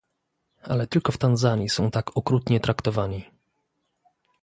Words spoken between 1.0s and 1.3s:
w